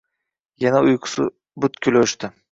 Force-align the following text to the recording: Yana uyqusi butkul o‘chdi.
Yana 0.63 0.79
uyqusi 0.87 1.25
butkul 1.65 2.01
o‘chdi. 2.05 2.31